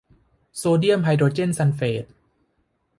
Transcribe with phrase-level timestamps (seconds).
[0.57, 2.05] โซเดียมไฮโดรเจนซัลเฟต